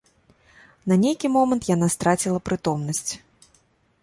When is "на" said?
0.91-0.97